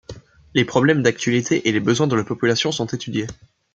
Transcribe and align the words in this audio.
Les 0.55 0.65
problèmes 0.65 1.03
d'actualité 1.03 1.69
et 1.69 1.71
les 1.71 1.79
besoins 1.79 2.07
de 2.07 2.15
la 2.15 2.23
population 2.23 2.71
sont 2.71 2.87
étudiés. 2.87 3.27